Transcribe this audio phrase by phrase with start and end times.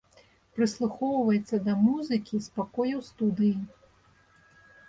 [0.59, 3.55] Прыслухоўваецца да музыкі з пакояў студыі.